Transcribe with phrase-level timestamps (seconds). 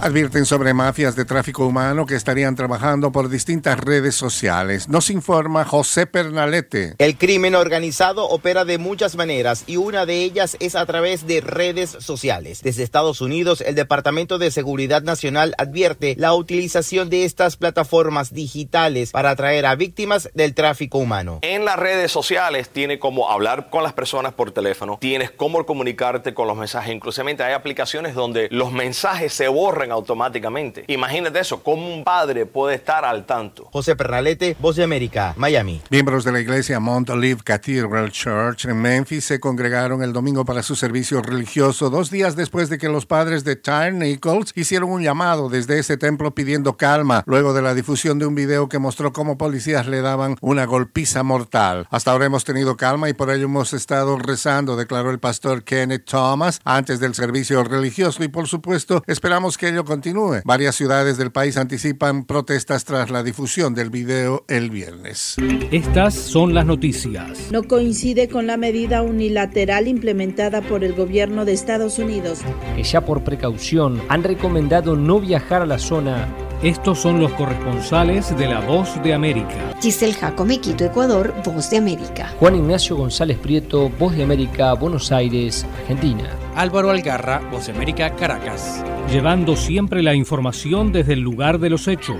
[0.00, 4.88] Advierten sobre mafias de tráfico humano que estarían trabajando por distintas redes sociales.
[4.88, 6.94] Nos informa José Pernalete.
[6.98, 11.40] El crimen organizado opera de muchas maneras y una de ellas es a través de
[11.40, 12.62] redes sociales.
[12.62, 19.10] Desde Estados Unidos, el Departamento de Seguridad Nacional advierte la utilización de estas plataformas digitales
[19.10, 21.40] para atraer a víctimas del tráfico humano.
[21.42, 26.34] En las redes sociales tiene como hablar con las personas por teléfono, tienes cómo comunicarte
[26.34, 26.94] con los mensajes.
[26.94, 30.84] Inclusive hay aplicaciones donde los mensajes se borran automáticamente.
[30.88, 33.68] Imagínate eso, cómo un padre puede estar al tanto.
[33.72, 35.80] José Pernalete, Voz de América, Miami.
[35.90, 40.62] Miembros de la iglesia Mount Olive Cathedral Church en Memphis se congregaron el domingo para
[40.62, 45.02] su servicio religioso, dos días después de que los padres de Tyre Nichols hicieron un
[45.02, 49.12] llamado desde ese templo pidiendo calma, luego de la difusión de un video que mostró
[49.12, 51.86] cómo policías le daban una golpiza mortal.
[51.90, 56.04] Hasta ahora hemos tenido calma y por ello hemos estado rezando, declaró el pastor Kenneth
[56.04, 60.42] Thomas antes del servicio religioso y por supuesto esperamos que continúe.
[60.44, 65.36] Varias ciudades del país anticipan protestas tras la difusión del video el viernes.
[65.70, 67.50] Estas son las noticias.
[67.50, 72.40] No coincide con la medida unilateral implementada por el gobierno de Estados Unidos.
[72.76, 76.28] Que ya por precaución han recomendado no viajar a la zona
[76.62, 79.74] estos son los corresponsales de La Voz de América.
[79.80, 82.34] Giselle Jacome, Quito, Ecuador, Voz de América.
[82.40, 86.24] Juan Ignacio González Prieto, Voz de América, Buenos Aires, Argentina.
[86.56, 88.84] Álvaro Algarra, Voz de América, Caracas.
[89.08, 92.16] Llevando siempre la información desde el lugar de los hechos.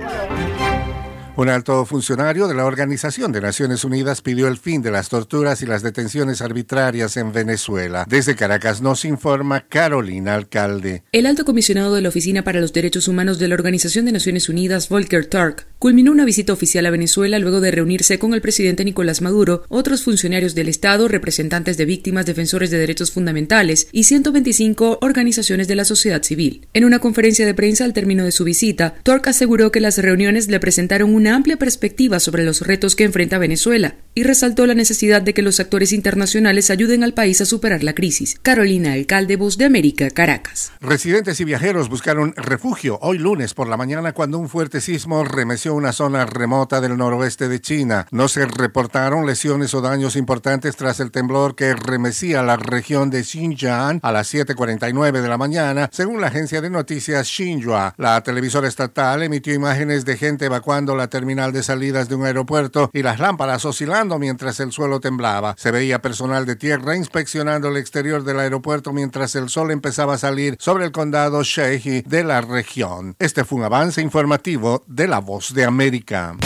[1.39, 5.61] Un alto funcionario de la Organización de Naciones Unidas pidió el fin de las torturas
[5.61, 8.05] y las detenciones arbitrarias en Venezuela.
[8.09, 11.03] Desde Caracas nos informa Carolina Alcalde.
[11.13, 14.49] El alto comisionado de la Oficina para los Derechos Humanos de la Organización de Naciones
[14.49, 18.83] Unidas, Volker Turk, culminó una visita oficial a Venezuela luego de reunirse con el presidente
[18.83, 24.99] Nicolás Maduro, otros funcionarios del Estado, representantes de víctimas, defensores de derechos fundamentales y 125
[25.01, 26.67] organizaciones de la sociedad civil.
[26.73, 30.49] En una conferencia de prensa al término de su visita, Turk aseguró que las reuniones
[30.49, 35.21] le presentaron una amplia perspectiva sobre los retos que enfrenta Venezuela y resaltó la necesidad
[35.21, 38.37] de que los actores internacionales ayuden al país a superar la crisis.
[38.41, 40.71] Carolina Alcalde, Voz de América, Caracas.
[40.81, 45.73] Residentes y viajeros buscaron refugio hoy lunes por la mañana cuando un fuerte sismo remeció
[45.73, 48.07] una zona remota del noroeste de China.
[48.11, 53.23] No se reportaron lesiones o daños importantes tras el temblor que remecía la región de
[53.23, 57.93] Xinjiang a las 7:49 de la mañana, según la agencia de noticias Xinhua.
[57.97, 62.89] La televisora estatal emitió imágenes de gente evacuando la terminal de salidas de un aeropuerto
[62.93, 65.53] y las lámparas oscilando mientras el suelo temblaba.
[65.57, 70.17] Se veía personal de tierra inspeccionando el exterior del aeropuerto mientras el sol empezaba a
[70.17, 73.17] salir sobre el condado Shehi de la región.
[73.19, 76.37] Este fue un avance informativo de La Voz de América.